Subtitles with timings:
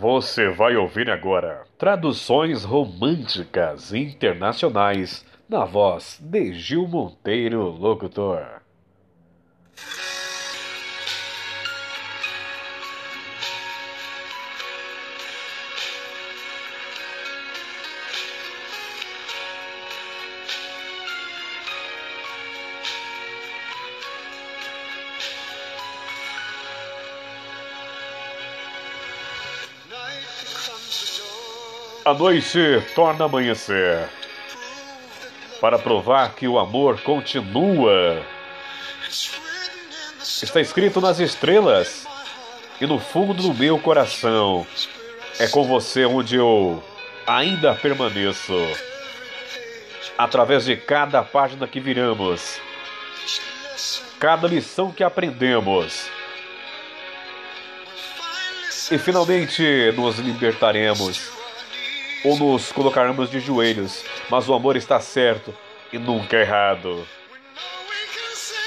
[0.00, 8.62] Você vai ouvir agora traduções românticas internacionais na voz de Gil Monteiro, locutor.
[32.08, 32.58] A noite
[32.94, 34.08] torna amanhecer
[35.60, 38.24] para provar que o amor continua.
[40.18, 42.06] Está escrito nas estrelas
[42.80, 44.66] e no fundo do meu coração.
[45.38, 46.82] É com você onde eu
[47.26, 48.54] ainda permaneço.
[50.16, 52.58] Através de cada página que viramos,
[54.18, 56.08] cada lição que aprendemos.
[58.90, 61.36] E finalmente nos libertaremos
[62.24, 65.54] ou nos colocaremos de joelhos, mas o amor está certo
[65.92, 67.06] e nunca errado.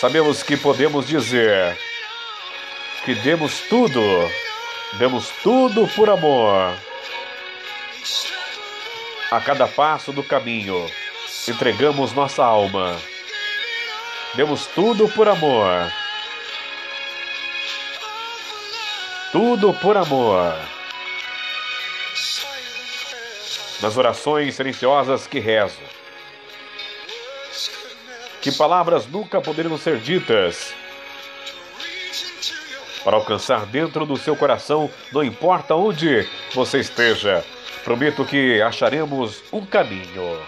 [0.00, 1.78] Sabemos que podemos dizer
[3.04, 4.00] que demos tudo,
[4.98, 6.74] demos tudo por amor.
[9.30, 10.86] A cada passo do caminho,
[11.48, 12.96] entregamos nossa alma.
[14.34, 15.90] Demos tudo por amor.
[19.32, 20.54] Tudo por amor
[23.82, 25.82] nas orações silenciosas que rezo.
[28.40, 30.72] Que palavras nunca poderiam ser ditas
[33.04, 37.44] para alcançar dentro do seu coração, não importa onde você esteja.
[37.82, 40.40] Prometo que acharemos um caminho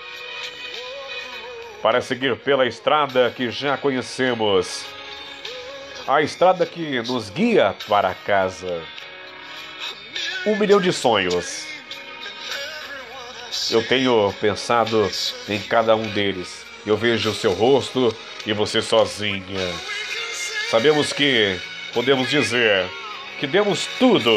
[1.83, 4.87] para seguir pela estrada que já conhecemos,
[6.07, 8.81] a estrada que nos guia para casa.
[10.47, 11.74] Um milhão de sonhos
[13.71, 15.11] eu tenho pensado
[15.49, 16.65] em cada um deles.
[16.87, 18.15] Eu vejo o seu rosto
[18.47, 19.75] e você sozinha.
[20.71, 21.59] Sabemos que
[21.93, 22.89] podemos dizer
[23.39, 24.31] que demos tudo.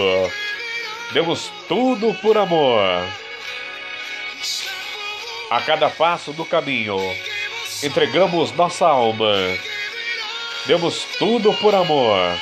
[1.12, 2.82] Demos tudo por amor.
[5.50, 6.98] A cada passo do caminho,
[7.82, 9.34] entregamos nossa alma.
[10.66, 12.38] Demos tudo por amor.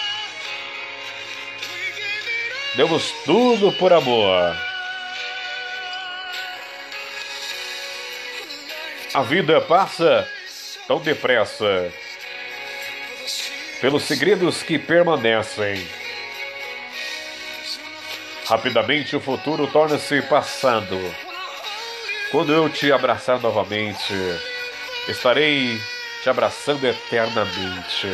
[2.75, 4.64] Demos tudo por amor.
[9.15, 10.27] A vida passa
[10.89, 11.89] tão depressa
[13.79, 15.87] pelos segredos que permanecem.
[18.45, 20.99] Rapidamente o futuro torna-se passado.
[22.29, 24.13] Quando eu te abraçar novamente,
[25.07, 25.79] estarei
[26.21, 28.09] te abraçando eternamente.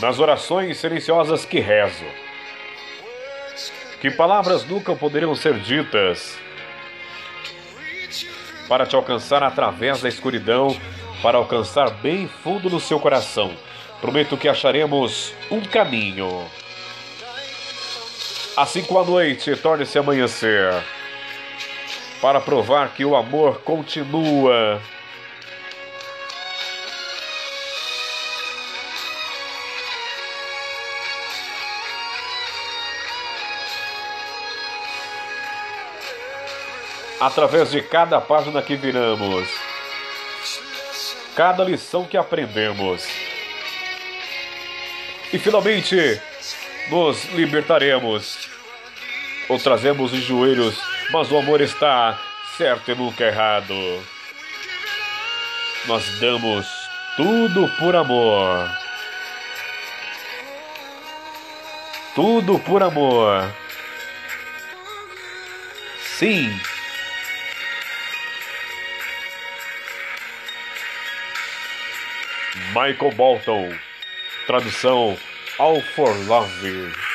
[0.00, 2.06] Nas orações silenciosas que rezo,
[4.00, 6.38] que palavras nunca poderiam ser ditas
[8.68, 10.76] para te alcançar através da escuridão,
[11.22, 13.56] para alcançar bem fundo no seu coração.
[14.00, 16.44] Prometo que acharemos um caminho.
[18.56, 20.72] Assim como a noite torne-se amanhecer,
[22.20, 24.80] para provar que o amor continua
[37.20, 39.48] através de cada página que viramos,
[41.34, 43.06] cada lição que aprendemos.
[45.32, 46.20] E finalmente
[46.90, 48.48] nos libertaremos
[49.48, 52.18] ou trazemos os joelhos, mas o amor está
[52.56, 53.74] certo e nunca errado.
[55.86, 56.66] Nós damos
[57.16, 58.68] tudo por amor.
[62.14, 63.54] Tudo por amor.
[66.18, 66.58] Sim.
[72.76, 73.74] Michael Bolton.
[74.46, 75.16] Tradução
[75.58, 77.05] All for Love.